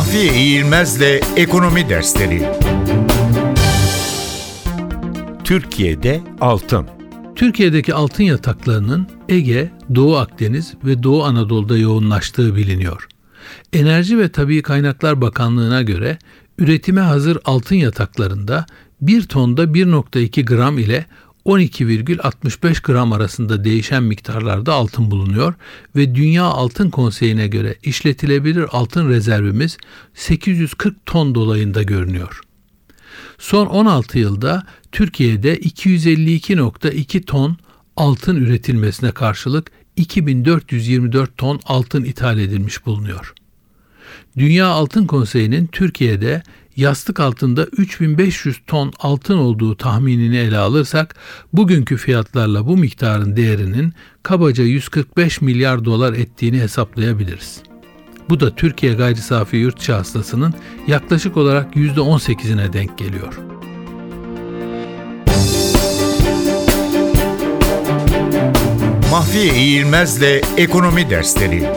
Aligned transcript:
Mahfiye 0.00 0.34
İğilmez'le 0.34 1.20
Ekonomi 1.36 1.88
Dersleri 1.88 2.42
Türkiye'de 5.44 6.20
altın 6.40 6.86
Türkiye'deki 7.36 7.94
altın 7.94 8.24
yataklarının 8.24 9.06
Ege, 9.28 9.70
Doğu 9.94 10.16
Akdeniz 10.16 10.74
ve 10.84 11.02
Doğu 11.02 11.24
Anadolu'da 11.24 11.78
yoğunlaştığı 11.78 12.56
biliniyor. 12.56 13.08
Enerji 13.72 14.18
ve 14.18 14.28
Tabii 14.28 14.62
Kaynaklar 14.62 15.20
Bakanlığı'na 15.20 15.82
göre 15.82 16.18
üretime 16.58 17.00
hazır 17.00 17.38
altın 17.44 17.76
yataklarında 17.76 18.66
1 19.00 19.22
tonda 19.22 19.64
1.2 19.64 20.44
gram 20.44 20.78
ile 20.78 21.06
12,65 21.46 22.82
gram 22.82 23.12
arasında 23.12 23.64
değişen 23.64 24.02
miktarlarda 24.02 24.74
altın 24.74 25.10
bulunuyor 25.10 25.54
ve 25.96 26.14
Dünya 26.14 26.44
Altın 26.44 26.90
Konseyi'ne 26.90 27.46
göre 27.46 27.74
işletilebilir 27.82 28.66
altın 28.72 29.08
rezervimiz 29.08 29.76
840 30.14 31.06
ton 31.06 31.34
dolayında 31.34 31.82
görünüyor. 31.82 32.40
Son 33.38 33.66
16 33.66 34.18
yılda 34.18 34.66
Türkiye'de 34.92 35.56
252.2 35.58 37.24
ton 37.24 37.56
altın 37.96 38.36
üretilmesine 38.36 39.12
karşılık 39.12 39.70
2424 39.96 41.38
ton 41.38 41.60
altın 41.64 42.04
ithal 42.04 42.38
edilmiş 42.38 42.86
bulunuyor. 42.86 43.34
Dünya 44.38 44.66
Altın 44.66 45.06
Konseyi'nin 45.06 45.66
Türkiye'de 45.66 46.42
yastık 46.80 47.20
altında 47.20 47.64
3500 47.64 48.60
ton 48.66 48.92
altın 48.98 49.38
olduğu 49.38 49.76
tahminini 49.76 50.36
ele 50.36 50.58
alırsak 50.58 51.14
bugünkü 51.52 51.96
fiyatlarla 51.96 52.66
bu 52.66 52.76
miktarın 52.76 53.36
değerinin 53.36 53.94
kabaca 54.22 54.64
145 54.64 55.40
milyar 55.40 55.84
dolar 55.84 56.12
ettiğini 56.12 56.60
hesaplayabiliriz. 56.60 57.62
Bu 58.28 58.40
da 58.40 58.54
Türkiye 58.54 58.94
gayri 58.94 59.16
safi 59.20 59.56
yurt 59.56 59.78
içi 59.78 59.92
hastasının 59.92 60.54
yaklaşık 60.86 61.36
olarak 61.36 61.76
%18'ine 61.76 62.72
denk 62.72 62.98
geliyor. 62.98 63.38
Mahfiye 69.10 69.54
İğilmez'le 69.54 70.42
Ekonomi 70.56 71.10
Dersleri 71.10 71.68